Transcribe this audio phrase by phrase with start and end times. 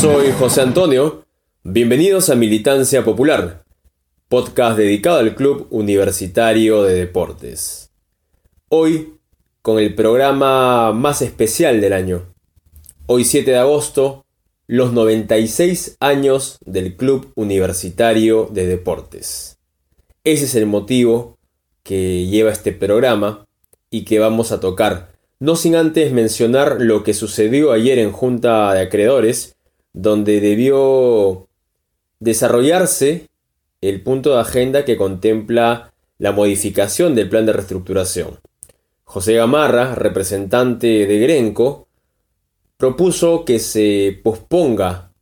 [0.00, 1.24] Soy José Antonio.
[1.62, 3.64] Bienvenidos a Militancia Popular,
[4.28, 7.90] podcast dedicado al Club Universitario de Deportes.
[8.68, 9.14] Hoy,
[9.60, 12.34] con el programa más especial del año.
[13.06, 14.24] Hoy 7 de agosto,
[14.66, 19.58] los 96 años del Club Universitario de Deportes.
[20.24, 21.38] Ese es el motivo
[21.82, 23.46] que lleva este programa
[23.90, 25.12] y que vamos a tocar
[25.42, 29.56] no sin antes mencionar lo que sucedió ayer en Junta de Acreedores,
[29.92, 31.48] donde debió
[32.20, 33.28] desarrollarse
[33.80, 38.38] el punto de agenda que contempla la modificación del plan de reestructuración.
[39.04, 41.88] José Gamarra, representante de Grenco,
[42.76, 45.12] propuso que se posponga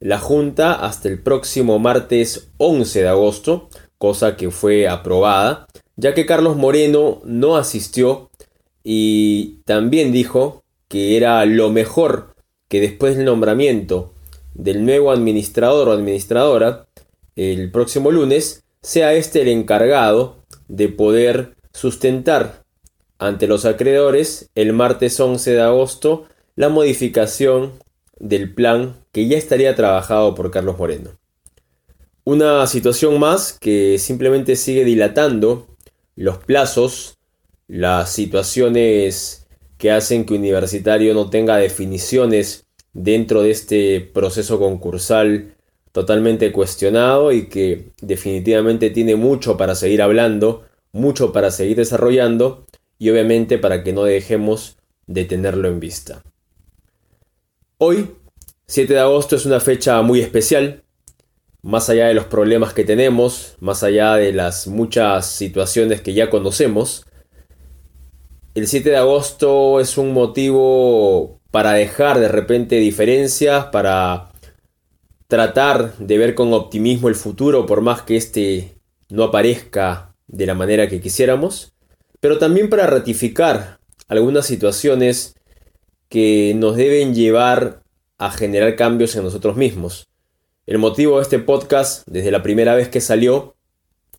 [0.00, 5.66] la Junta hasta el próximo martes 11 de agosto, cosa que fue aprobada,
[5.96, 8.30] ya que Carlos Moreno no asistió
[8.82, 12.31] y también dijo que era lo mejor
[12.72, 14.14] que después del nombramiento
[14.54, 16.86] del nuevo administrador o administradora
[17.36, 22.64] el próximo lunes sea este el encargado de poder sustentar
[23.18, 26.24] ante los acreedores el martes 11 de agosto
[26.56, 27.72] la modificación
[28.18, 31.10] del plan que ya estaría trabajado por Carlos Moreno.
[32.24, 35.66] Una situación más que simplemente sigue dilatando
[36.16, 37.18] los plazos
[37.68, 39.41] las situaciones
[39.82, 45.56] que hacen que Universitario no tenga definiciones dentro de este proceso concursal
[45.90, 52.64] totalmente cuestionado y que definitivamente tiene mucho para seguir hablando, mucho para seguir desarrollando
[52.96, 54.76] y obviamente para que no dejemos
[55.08, 56.22] de tenerlo en vista.
[57.78, 58.08] Hoy,
[58.68, 60.84] 7 de agosto, es una fecha muy especial,
[61.60, 66.30] más allá de los problemas que tenemos, más allá de las muchas situaciones que ya
[66.30, 67.04] conocemos,
[68.54, 74.30] el 7 de agosto es un motivo para dejar de repente diferencias, para
[75.26, 78.74] tratar de ver con optimismo el futuro, por más que este
[79.08, 81.72] no aparezca de la manera que quisiéramos,
[82.20, 85.34] pero también para ratificar algunas situaciones
[86.10, 87.82] que nos deben llevar
[88.18, 90.08] a generar cambios en nosotros mismos.
[90.66, 93.56] El motivo de este podcast, desde la primera vez que salió,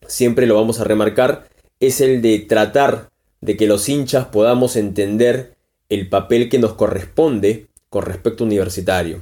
[0.08, 3.10] siempre lo vamos a remarcar, es el de tratar
[3.44, 5.54] de que los hinchas podamos entender
[5.90, 9.20] el papel que nos corresponde con respecto universitario.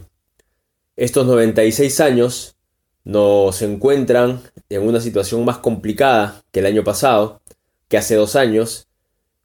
[0.94, 2.54] Estos 96 años
[3.02, 7.40] nos encuentran en una situación más complicada que el año pasado,
[7.88, 8.86] que hace dos años,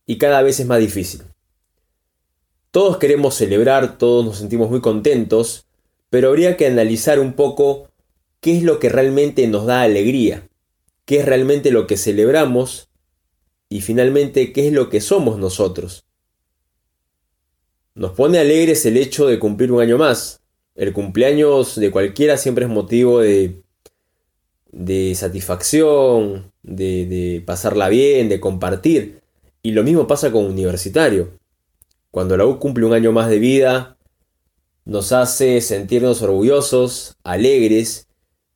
[0.05, 1.23] y cada vez es más difícil.
[2.69, 5.65] Todos queremos celebrar, todos nos sentimos muy contentos,
[6.11, 7.89] pero habría que analizar un poco
[8.41, 10.47] qué es lo que realmente nos da alegría,
[11.05, 12.86] qué es realmente lo que celebramos
[13.69, 16.05] y finalmente qué es lo que somos nosotros.
[17.95, 20.41] Nos pone alegres el hecho de cumplir un año más.
[20.75, 23.63] El cumpleaños de cualquiera siempre es motivo de,
[24.71, 29.21] de satisfacción, de, de pasarla bien, de compartir.
[29.63, 31.39] Y lo mismo pasa con universitario.
[32.11, 33.97] Cuando la U cumple un año más de vida,
[34.85, 38.07] nos hace sentirnos orgullosos, alegres,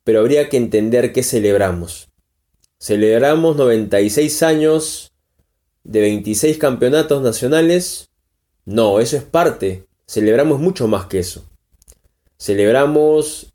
[0.04, 2.11] pero habría que entender qué celebramos.
[2.82, 5.12] Celebramos 96 años
[5.84, 8.10] de 26 campeonatos nacionales.
[8.66, 9.86] No, eso es parte.
[10.08, 11.46] Celebramos mucho más que eso.
[12.40, 13.54] Celebramos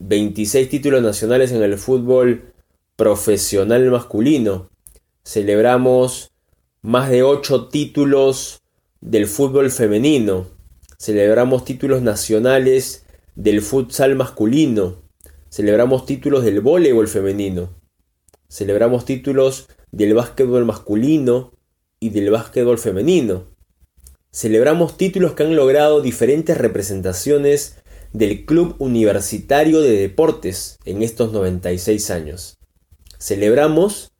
[0.00, 2.52] 26 títulos nacionales en el fútbol
[2.96, 4.68] profesional masculino.
[5.24, 6.32] Celebramos
[6.82, 8.62] más de 8 títulos
[9.00, 10.48] del fútbol femenino.
[10.98, 13.04] Celebramos títulos nacionales
[13.36, 14.96] del futsal masculino.
[15.50, 17.79] Celebramos títulos del voleibol femenino.
[18.50, 21.52] Celebramos títulos del básquetbol masculino
[22.00, 23.44] y del básquetbol femenino.
[24.32, 27.76] Celebramos títulos que han logrado diferentes representaciones
[28.12, 32.58] del Club Universitario de Deportes en estos 96 años.
[33.20, 34.10] Celebramos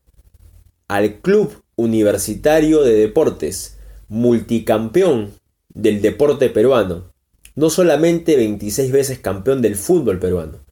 [0.87, 5.33] al Club Universitario de Deportes, multicampeón
[5.75, 7.13] del deporte peruano.
[7.57, 10.65] No solamente 26 veces campeón del fútbol peruano,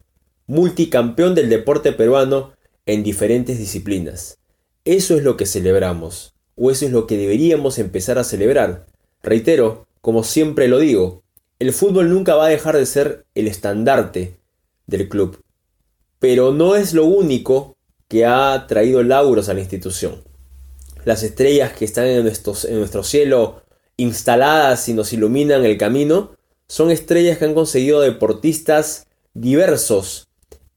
[0.46, 2.56] multicampeón del deporte peruano
[2.88, 4.38] en diferentes disciplinas.
[4.86, 8.86] Eso es lo que celebramos, o eso es lo que deberíamos empezar a celebrar.
[9.22, 11.22] Reitero, como siempre lo digo,
[11.58, 14.38] el fútbol nunca va a dejar de ser el estandarte
[14.86, 15.38] del club,
[16.18, 17.76] pero no es lo único
[18.08, 20.24] que ha traído lauros a la institución.
[21.04, 23.64] Las estrellas que están en, en nuestro cielo
[23.98, 26.30] instaladas y nos iluminan el camino
[26.68, 30.26] son estrellas que han conseguido deportistas diversos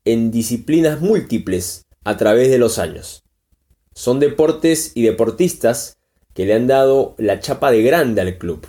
[0.04, 3.24] en disciplinas múltiples a través de los años.
[3.94, 5.98] Son deportes y deportistas
[6.34, 8.68] que le han dado la chapa de grande al club.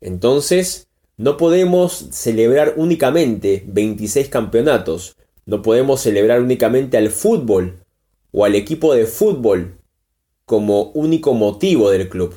[0.00, 0.88] Entonces,
[1.20, 7.84] No podemos celebrar únicamente 26 campeonatos, no podemos celebrar únicamente al fútbol
[8.32, 9.76] o al equipo de fútbol
[10.46, 12.34] como único motivo del club.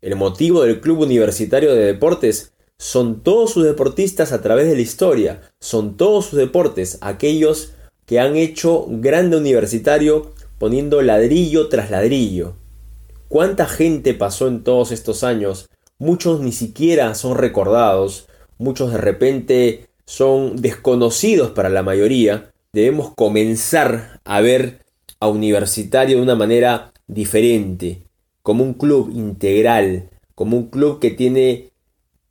[0.00, 4.80] El motivo del Club Universitario de Deportes son todos sus deportistas a través de la
[4.80, 7.74] historia, son todos sus deportes, aquellos
[8.12, 12.52] que han hecho grande universitario poniendo ladrillo tras ladrillo.
[13.28, 15.70] ¿Cuánta gente pasó en todos estos años?
[15.98, 18.26] Muchos ni siquiera son recordados,
[18.58, 22.52] muchos de repente son desconocidos para la mayoría.
[22.74, 24.80] Debemos comenzar a ver
[25.18, 28.02] a Universitario de una manera diferente,
[28.42, 31.70] como un club integral, como un club que tiene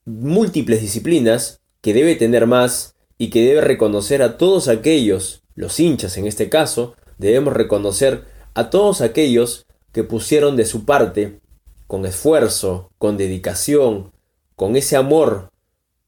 [0.05, 6.17] múltiples disciplinas, que debe tener más y que debe reconocer a todos aquellos, los hinchas
[6.17, 11.39] en este caso, debemos reconocer a todos aquellos que pusieron de su parte,
[11.87, 14.11] con esfuerzo, con dedicación,
[14.55, 15.51] con ese amor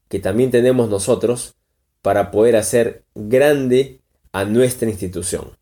[0.08, 1.56] que también tenemos nosotros,
[2.02, 4.02] para poder hacer grande
[4.32, 5.58] a nuestra institución.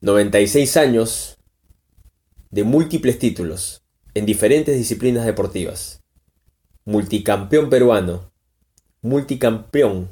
[0.00, 1.38] 96 años
[2.50, 3.82] de múltiples títulos
[4.14, 6.02] en diferentes disciplinas deportivas.
[6.84, 8.32] Multicampeón peruano.
[9.02, 10.08] Multicampeón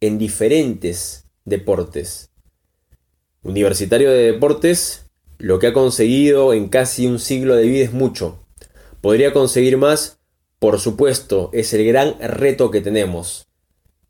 [0.00, 2.30] en diferentes deportes.
[3.42, 5.06] Universitario de Deportes,
[5.38, 8.44] lo que ha conseguido en casi un siglo de vida es mucho.
[9.00, 10.18] Podría conseguir más,
[10.58, 13.46] por supuesto, es el gran reto que tenemos.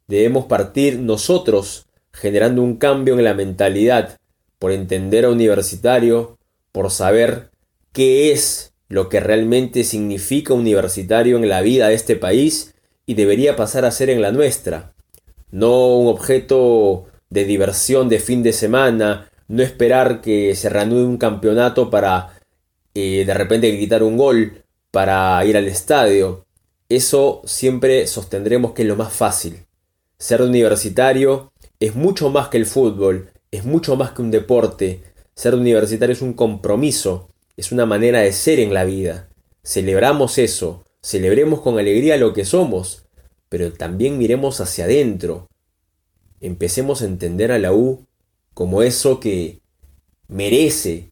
[0.09, 4.19] Debemos partir nosotros generando un cambio en la mentalidad
[4.59, 6.39] por entender a universitario,
[6.73, 7.51] por saber
[7.93, 12.75] qué es lo que realmente significa universitario en la vida de este país
[13.07, 14.95] y debería pasar a ser en la nuestra.
[15.51, 21.19] No un objeto de diversión de fin de semana, no esperar que se reanude un
[21.19, 22.41] campeonato para
[22.95, 26.47] eh, de repente gritar un gol, para ir al estadio.
[26.89, 29.67] Eso siempre sostendremos que es lo más fácil.
[30.19, 35.01] Ser universitario es mucho más que el fútbol, es mucho más que un deporte.
[35.35, 39.29] Ser universitario es un compromiso, es una manera de ser en la vida.
[39.63, 43.05] Celebramos eso, celebremos con alegría lo que somos,
[43.51, 45.49] pero también miremos hacia adentro.
[46.41, 48.07] Empecemos a entender a la U
[48.55, 49.61] como eso que
[50.29, 51.11] merece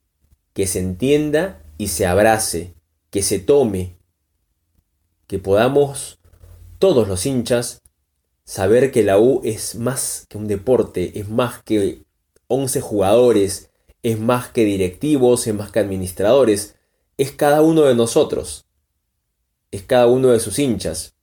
[0.55, 2.73] que se entienda y se abrace,
[3.11, 3.97] que se tome,
[5.27, 6.19] que podamos
[6.79, 7.83] todos los hinchas
[8.45, 12.05] saber que la U es más que un deporte, es más que
[12.47, 13.71] 11 jugadores,
[14.03, 16.77] es más que directivos, es más que administradores,
[17.19, 18.65] es cada uno de nosotros,
[19.71, 21.18] es cada uno de sus hinchas.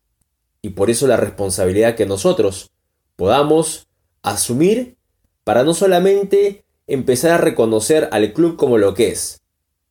[0.66, 2.72] Y por eso la responsabilidad que nosotros
[3.18, 3.88] podamos
[4.24, 4.98] asumir
[5.44, 9.44] para no solamente empezar a reconocer al club como lo que es,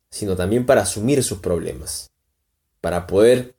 [0.09, 2.11] sino también para asumir sus problemas,
[2.81, 3.55] para poder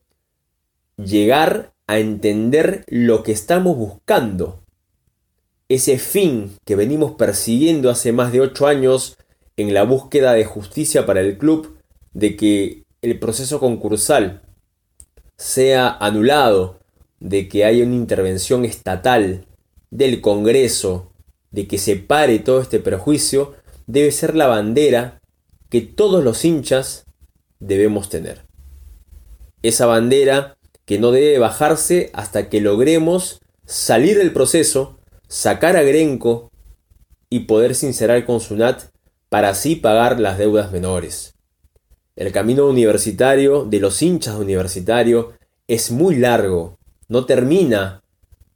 [0.99, 4.61] llegar a entender lo que estamos buscando
[5.71, 9.17] ese fin que venimos persiguiendo hace más de ocho años
[9.57, 11.79] en la búsqueda de justicia para el club,
[12.13, 14.43] de que el proceso concursal
[15.39, 16.77] sea anulado,
[17.29, 19.47] de que haya una intervención estatal
[19.91, 21.11] del Congreso,
[21.51, 23.55] de que se pare todo este perjuicio,
[23.89, 25.21] debe ser la bandera
[25.69, 27.05] que todos los hinchas
[27.59, 28.45] debemos tener.
[29.63, 36.53] Esa bandera que no debe bajarse hasta que logremos salir del proceso sacar a Grenco
[37.29, 38.85] y poder sincerar con Sunat
[39.29, 41.35] para así pagar las deudas menores.
[42.15, 45.33] El camino universitario de los hinchas universitario
[45.67, 46.76] es muy largo,
[47.09, 48.03] no termina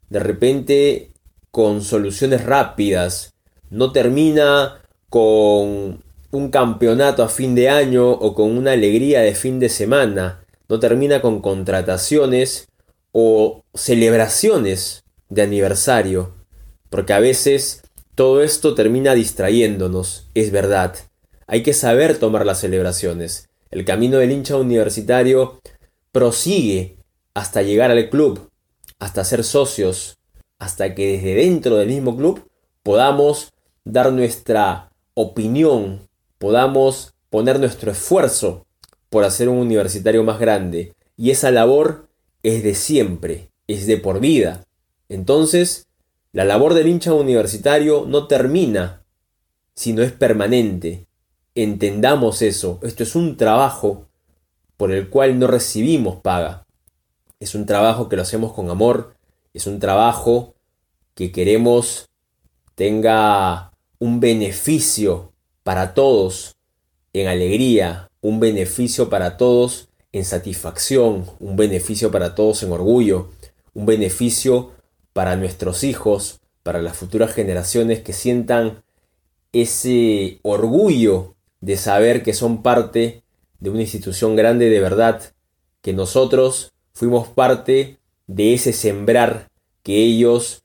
[0.09, 1.11] de repente
[1.50, 3.35] con soluciones rápidas,
[3.71, 6.02] no termina con
[6.33, 10.78] un campeonato a fin de año o con una alegría de fin de semana, no
[10.78, 12.69] termina con contrataciones
[13.12, 16.35] o celebraciones de aniversario.
[16.88, 17.83] Porque a veces
[18.14, 20.95] todo esto termina distrayéndonos, es verdad.
[21.47, 23.49] Hay que saber tomar las celebraciones.
[23.71, 25.61] El camino del hincha universitario
[26.12, 26.97] prosigue
[27.35, 28.51] hasta llegar al club,
[28.99, 30.19] hasta ser socios,
[30.59, 32.49] hasta que desde dentro del mismo club
[32.83, 33.53] podamos
[33.85, 36.09] dar nuestra opinión,
[36.39, 38.67] podamos poner nuestro esfuerzo
[39.09, 40.95] por hacer un universitario más grande.
[41.17, 42.09] Y esa labor
[42.43, 44.65] es de siempre, es de por vida.
[45.09, 45.87] Entonces,
[46.33, 49.03] la labor del hincha universitario no termina,
[49.75, 51.07] sino es permanente.
[51.55, 52.79] Entendamos eso.
[52.83, 54.07] Esto es un trabajo
[54.77, 56.67] por el cual no recibimos paga.
[57.41, 59.17] Es un trabajo que lo hacemos con amor.
[59.55, 60.55] Es un trabajo
[61.15, 62.11] que queremos
[62.75, 65.33] tenga un beneficio
[65.63, 66.57] para todos
[67.15, 73.31] en alegría, un beneficio para todos en satisfacción, un beneficio para todos en orgullo,
[73.75, 74.73] un beneficio
[75.13, 78.83] para nuestros hijos, para las futuras generaciones que sientan
[79.53, 83.23] ese orgullo de saber que son parte
[83.61, 85.23] de una institución grande de verdad,
[85.83, 89.49] que nosotros fuimos parte de ese sembrar
[89.83, 90.64] que ellos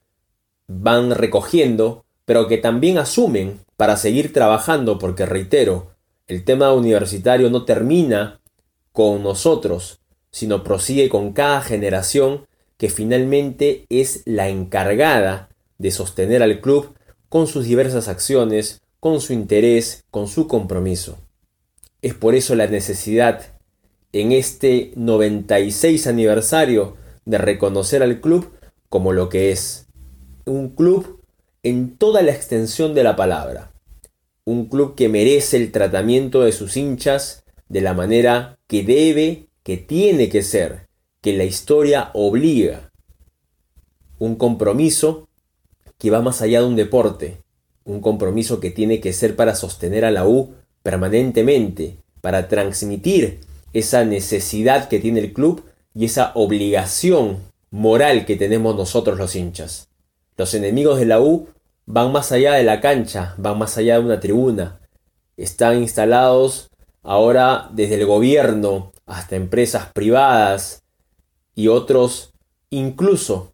[0.67, 5.95] van recogiendo, pero que también asumen para seguir trabajando, porque reitero,
[6.27, 8.41] el tema universitario no termina
[8.91, 16.59] con nosotros, sino prosigue con cada generación que finalmente es la encargada de sostener al
[16.59, 16.95] club
[17.29, 21.17] con sus diversas acciones, con su interés, con su compromiso.
[22.01, 23.54] Es por eso la necesidad
[24.15, 26.95] en este 96 aniversario
[27.25, 28.49] de reconocer al club
[28.87, 29.87] como lo que es.
[30.45, 31.21] Un club
[31.63, 33.73] en toda la extensión de la palabra,
[34.45, 39.75] un club que merece el tratamiento de sus hinchas de la manera que debe, que
[39.75, 40.87] tiene que ser,
[41.19, 42.93] que la historia obliga.
[44.17, 45.27] Un compromiso
[45.97, 47.39] que va más allá de un deporte,
[47.83, 50.53] un compromiso que tiene que ser para sostener a la U
[50.83, 53.39] permanentemente, para transmitir
[53.75, 57.39] esa necesidad que tiene el club y esa obligación
[57.71, 59.89] moral que tenemos nosotros los hinchas.
[60.37, 61.49] Los enemigos de la U
[61.85, 64.79] van más allá de la cancha, van más allá de una tribuna.
[65.35, 66.69] Están instalados
[67.03, 70.83] ahora desde el gobierno hasta empresas privadas
[71.53, 72.31] y otros
[72.69, 73.51] incluso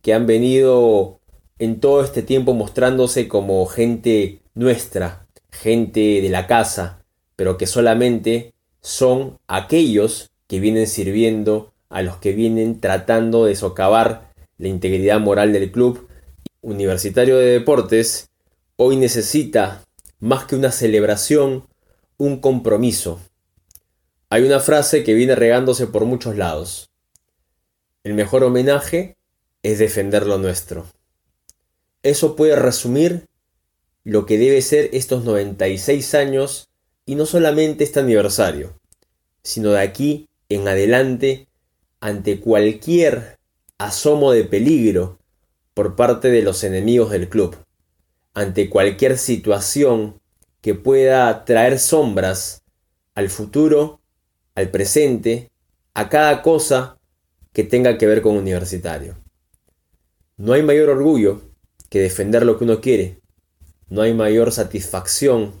[0.00, 1.20] que han venido
[1.60, 7.04] en todo este tiempo mostrándose como gente nuestra, gente de la casa,
[7.36, 8.51] pero que solamente
[8.82, 15.52] son aquellos que vienen sirviendo a los que vienen tratando de socavar la integridad moral
[15.52, 16.08] del club.
[16.60, 18.28] Universitario de Deportes
[18.76, 19.84] hoy necesita,
[20.20, 21.66] más que una celebración,
[22.18, 23.20] un compromiso.
[24.28, 26.90] Hay una frase que viene regándose por muchos lados.
[28.04, 29.16] El mejor homenaje
[29.62, 30.86] es defender lo nuestro.
[32.02, 33.26] Eso puede resumir
[34.04, 36.68] lo que debe ser estos 96 años
[37.06, 38.78] y no solamente este aniversario,
[39.42, 41.48] sino de aquí en adelante
[42.00, 43.38] ante cualquier
[43.78, 45.18] asomo de peligro
[45.74, 47.56] por parte de los enemigos del club,
[48.34, 50.20] ante cualquier situación
[50.60, 52.62] que pueda traer sombras
[53.14, 54.00] al futuro,
[54.54, 55.50] al presente,
[55.94, 56.98] a cada cosa
[57.52, 59.16] que tenga que ver con universitario.
[60.36, 61.42] No hay mayor orgullo
[61.90, 63.20] que defender lo que uno quiere.
[63.88, 65.52] No hay mayor satisfacción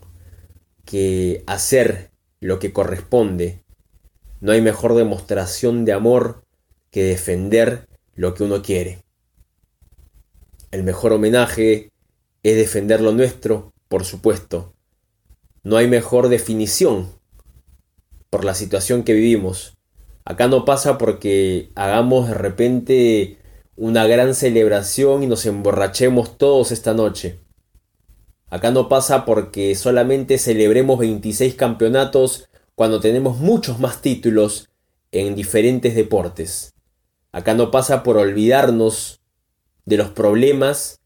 [0.84, 2.10] que hacer
[2.40, 3.62] lo que corresponde.
[4.40, 6.44] No hay mejor demostración de amor
[6.90, 9.02] que defender lo que uno quiere.
[10.70, 11.90] El mejor homenaje
[12.42, 14.74] es defender lo nuestro, por supuesto.
[15.62, 17.10] No hay mejor definición
[18.30, 19.76] por la situación que vivimos.
[20.24, 23.38] Acá no pasa porque hagamos de repente
[23.76, 27.38] una gran celebración y nos emborrachemos todos esta noche.
[28.52, 34.68] Acá no pasa porque solamente celebremos 26 campeonatos cuando tenemos muchos más títulos
[35.10, 36.74] en diferentes deportes.
[37.32, 39.22] Acá no pasa por olvidarnos
[39.86, 41.00] de los problemas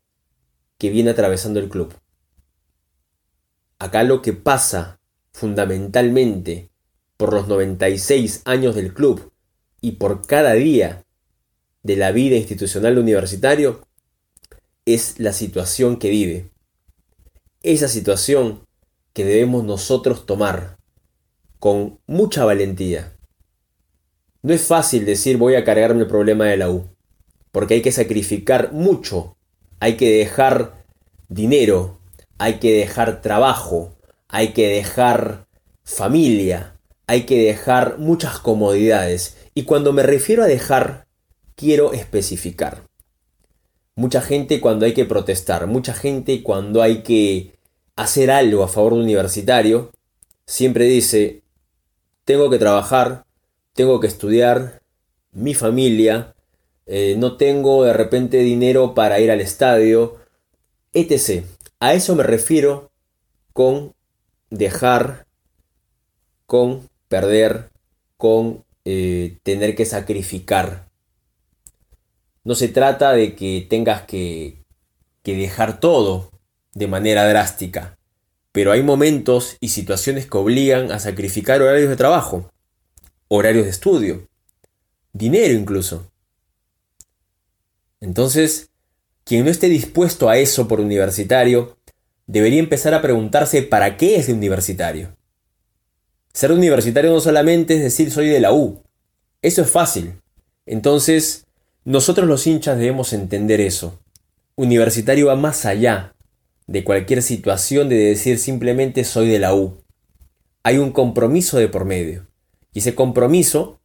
[0.77, 1.95] que viene atravesando el club.
[3.79, 4.99] Acá lo que pasa
[5.33, 6.73] fundamentalmente
[7.17, 9.31] por los 96 años del club
[9.81, 11.05] y por cada día
[11.85, 13.87] de la vida institucional universitario
[14.85, 16.56] es la situación que vive.
[17.67, 18.61] Esa situación
[19.13, 20.77] que debemos nosotros tomar
[21.59, 23.17] con mucha valentía.
[24.43, 26.85] No es fácil decir voy a cargarme el problema de la U,
[27.51, 29.37] porque hay que sacrificar mucho,
[29.81, 30.85] hay que dejar
[31.29, 31.99] dinero,
[32.39, 33.97] hay que dejar trabajo,
[34.29, 35.49] hay que dejar
[35.83, 39.39] familia, hay que dejar muchas comodidades.
[39.55, 41.09] Y cuando me refiero a dejar,
[41.57, 42.85] quiero especificar.
[43.97, 47.56] Mucha gente cuando hay que protestar, mucha gente cuando hay que
[47.97, 49.91] hacer algo a favor de un universitario,
[50.47, 51.43] siempre dice,
[52.25, 53.25] tengo que trabajar,
[53.75, 54.83] tengo que estudiar,
[55.33, 56.35] mi familia,
[56.87, 60.17] eh, no tengo de repente dinero para ir al estadio,
[60.93, 61.45] etc.
[61.81, 62.91] A eso me refiero
[63.53, 63.95] con
[64.51, 65.27] dejar,
[66.47, 67.71] con perder,
[68.17, 70.89] con eh, tener que sacrificar.
[72.45, 74.63] No se trata de que tengas que,
[75.25, 76.31] dejar todo
[76.77, 77.97] de manera drástica,
[78.53, 82.53] pero hay momentos y situaciones que obligan a sacrificar horarios de trabajo,
[83.29, 84.29] horarios de estudio,
[85.15, 86.13] dinero incluso.
[88.03, 88.69] Entonces,
[89.25, 91.79] quien no esté dispuesto a eso por universitario,
[92.27, 95.17] debería empezar a preguntarse para qué es de universitario.
[96.35, 98.83] Ser universitario no solamente es decir soy de la U.
[99.41, 100.21] Eso es fácil.
[100.67, 101.47] Entonces,
[101.87, 103.99] nosotros los hinchas debemos entender eso.
[104.57, 106.13] Universitario va más allá
[106.67, 109.83] de cualquier situación de decir simplemente soy de la U.
[110.63, 112.27] Hay un compromiso de por medio.
[112.73, 113.81] Y ese compromiso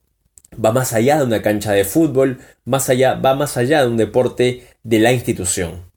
[0.53, 3.97] va más allá de una cancha de fútbol, más allá, va más allá de un
[3.97, 5.91] deporte de la institución.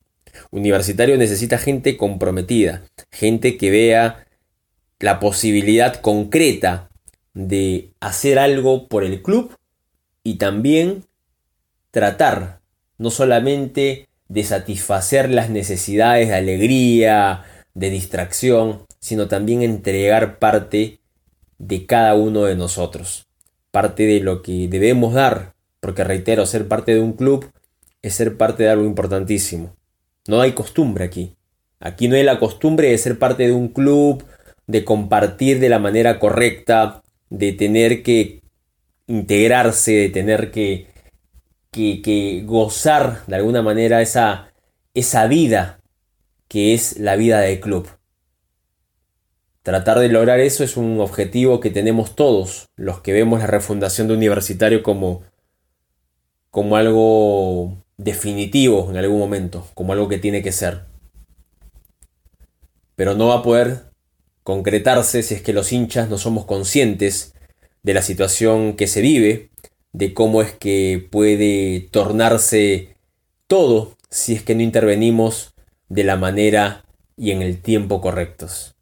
[0.50, 4.26] Universitario necesita gente comprometida, gente que vea
[5.00, 6.90] la posibilidad concreta
[7.32, 9.56] de hacer algo por el club
[10.22, 11.04] y también
[11.90, 12.60] tratar
[12.98, 21.00] no solamente de satisfacer las necesidades de alegría, de distracción, sino también entregar parte
[21.58, 23.26] de cada uno de nosotros,
[23.70, 27.50] parte de lo que debemos dar, porque reitero, ser parte de un club
[28.02, 29.76] es ser parte de algo importantísimo.
[30.26, 31.36] No hay costumbre aquí.
[31.80, 34.24] Aquí no hay la costumbre de ser parte de un club,
[34.66, 38.40] de compartir de la manera correcta, de tener que
[39.06, 40.86] integrarse, de tener que,
[41.74, 44.52] que, gozar de alguna manera esa,
[44.94, 45.80] esa vida
[46.48, 47.88] que es la vida del club.
[49.62, 54.08] Tratar de lograr eso es un objetivo que tenemos todos los que vemos la refundación
[54.08, 55.22] de universitario como,
[56.50, 60.82] como algo definitivo en algún momento, como algo que tiene que ser.
[62.94, 63.86] Pero no va a poder
[64.42, 67.34] concretarse si es que los hinchas no somos conscientes
[67.82, 69.50] de la situación que se vive,
[69.94, 72.96] de cómo es que puede tornarse
[73.46, 75.54] todo si es que no intervenimos
[75.88, 76.84] de la manera
[77.16, 78.74] y en el tiempo correctos.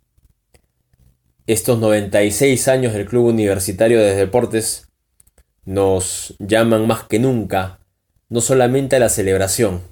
[1.46, 4.88] Estos 96 años del Club Universitario de Deportes
[5.64, 7.78] nos llaman más que nunca
[8.30, 9.82] no solamente a la celebración,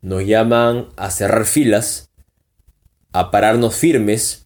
[0.00, 2.10] nos llaman a cerrar filas,
[3.12, 4.44] a pararnos firmes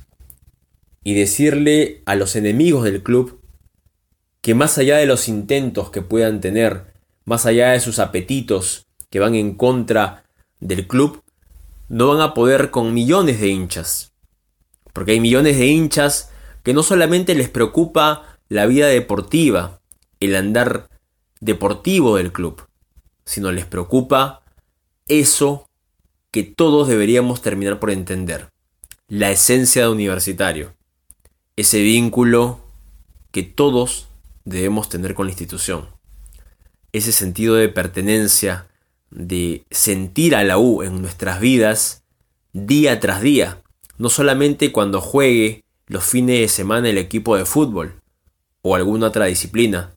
[1.03, 3.36] y decirle a los enemigos del club
[4.47, 9.19] que más allá de los intentos que puedan tener, más allá de sus apetitos que
[9.19, 10.23] van en contra
[10.61, 11.25] del club,
[11.89, 14.13] no van a poder con millones de hinchas.
[14.93, 16.31] Porque hay millones de hinchas
[16.63, 19.81] que no solamente les preocupa la vida deportiva,
[20.21, 20.91] el andar
[21.41, 22.69] deportivo del club,
[23.25, 24.45] sino les preocupa
[25.09, 25.69] eso
[26.31, 28.51] que todos deberíamos terminar por entender,
[29.09, 30.73] la esencia de universitario,
[31.57, 32.61] ese vínculo
[33.33, 34.07] que todos
[34.47, 35.91] debemos tener con la institución,
[36.93, 38.69] ese sentido de pertenencia,
[39.11, 42.05] de sentir a la U en nuestras vidas
[42.53, 43.63] día tras día,
[43.99, 48.01] no solamente cuando juegue los fines de semana el equipo de fútbol
[48.63, 49.93] o alguna otra disciplina,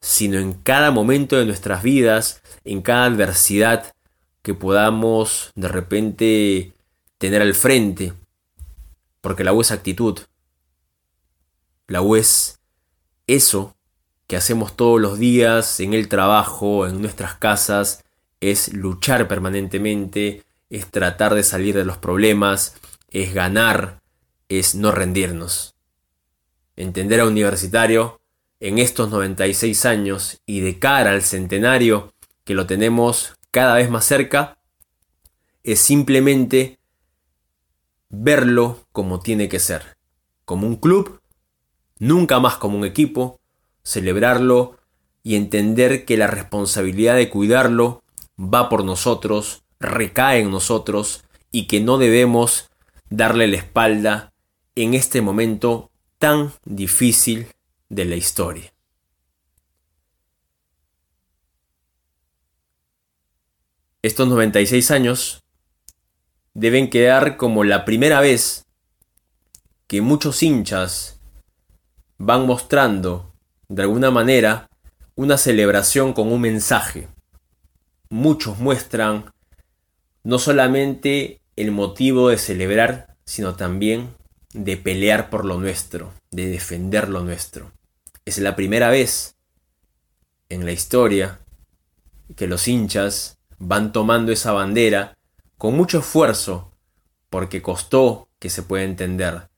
[0.00, 3.94] sino en cada momento de nuestras vidas, en cada adversidad
[4.42, 6.72] que podamos de repente
[7.18, 8.12] tener al frente.
[9.22, 10.18] Porque la U es actitud.
[11.86, 12.60] La U es
[13.26, 13.76] eso
[14.26, 18.04] que hacemos todos los días en el trabajo, en nuestras casas,
[18.40, 22.74] es luchar permanentemente, es tratar de salir de los problemas,
[23.10, 24.00] es ganar,
[24.48, 25.74] es no rendirnos.
[26.76, 28.20] Entender a universitario
[28.60, 34.04] en estos 96 años y de cara al centenario que lo tenemos cada vez más
[34.04, 34.58] cerca,
[35.62, 36.78] es simplemente
[38.10, 39.96] verlo como tiene que ser,
[40.44, 41.20] como un club,
[42.04, 43.40] nunca más como un equipo,
[43.82, 44.78] celebrarlo
[45.22, 48.02] y entender que la responsabilidad de cuidarlo
[48.38, 52.70] va por nosotros, recae en nosotros y que no debemos
[53.08, 54.32] darle la espalda
[54.74, 57.48] en este momento tan difícil
[57.88, 58.72] de la historia.
[64.02, 65.42] Estos 96 años
[66.52, 68.66] deben quedar como la primera vez
[69.86, 71.13] que muchos hinchas
[72.18, 73.32] van mostrando
[73.68, 74.68] de alguna manera
[75.14, 77.08] una celebración con un mensaje.
[78.08, 79.32] Muchos muestran
[80.22, 84.14] no solamente el motivo de celebrar, sino también
[84.52, 87.72] de pelear por lo nuestro, de defender lo nuestro.
[88.24, 89.36] Es la primera vez
[90.48, 91.40] en la historia
[92.36, 95.16] que los hinchas van tomando esa bandera
[95.58, 96.72] con mucho esfuerzo,
[97.30, 99.48] porque costó que se pueda entender,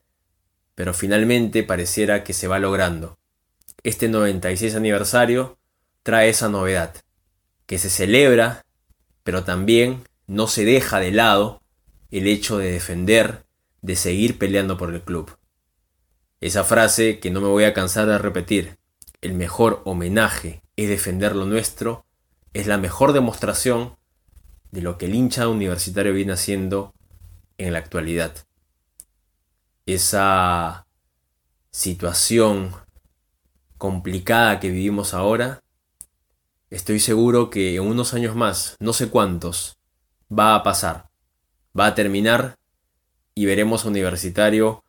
[0.76, 3.18] pero finalmente pareciera que se va logrando.
[3.82, 5.58] Este 96 aniversario
[6.04, 6.94] trae esa novedad,
[7.66, 8.64] que se celebra,
[9.24, 11.62] pero también no se deja de lado
[12.10, 13.44] el hecho de defender
[13.82, 15.36] de seguir peleando por el club.
[16.40, 18.76] Esa frase que no me voy a cansar de repetir,
[19.22, 22.04] el mejor homenaje es defender lo nuestro,
[22.52, 23.96] es la mejor demostración
[24.72, 26.92] de lo que el hincha universitario viene haciendo
[27.56, 28.46] en la actualidad.
[29.86, 30.84] Esa
[31.70, 32.74] situación
[33.78, 35.62] complicada que vivimos ahora,
[36.70, 39.78] estoy seguro que en unos años más, no sé cuántos,
[40.28, 41.08] va a pasar,
[41.78, 42.56] va a terminar
[43.36, 44.82] y veremos a Universitario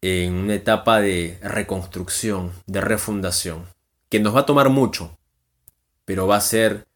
[0.00, 3.66] en una etapa de reconstrucción, de refundación,
[4.08, 5.18] que nos va a tomar mucho,
[6.06, 6.86] pero va a ser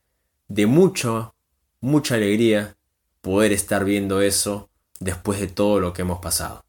[0.48, 1.34] de mucha,
[1.82, 2.74] mucha alegría
[3.20, 6.64] poder estar viendo eso después de todo lo que hemos pasado.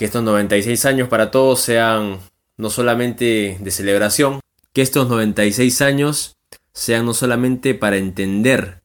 [0.00, 2.20] Que estos 96 años para todos sean
[2.56, 4.40] no solamente de celebración,
[4.72, 6.38] que estos 96 años
[6.72, 8.80] sean no solamente para entender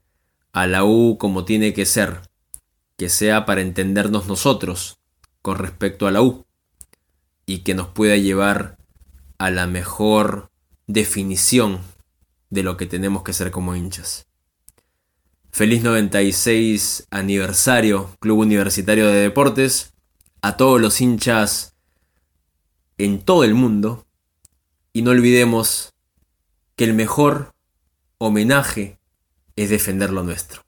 [0.51, 2.19] a la U como tiene que ser,
[2.97, 4.97] que sea para entendernos nosotros
[5.41, 6.43] con respecto a la U
[7.45, 8.75] y que nos pueda llevar
[9.37, 10.49] a la mejor
[10.85, 11.79] definición
[12.49, 14.27] de lo que tenemos que ser como hinchas.
[15.49, 19.94] Feliz 96 aniversario Club Universitario de Deportes
[20.45, 21.73] a todos los hinchas
[22.99, 24.05] en todo el mundo
[24.93, 25.95] y no olvidemos
[26.75, 27.55] que el mejor
[28.19, 28.99] homenaje
[29.55, 30.61] es defender lo nuestro.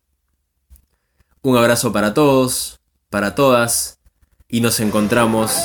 [1.43, 2.79] Un abrazo para todos,
[3.11, 3.99] para todas
[4.49, 5.55] y nos encontramos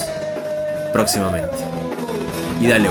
[0.93, 1.57] próximamente.
[2.61, 2.91] Y dale